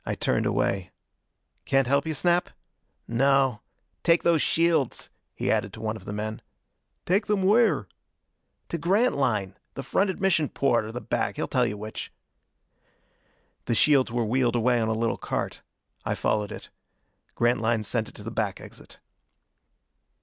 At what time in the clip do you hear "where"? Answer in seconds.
7.43-7.87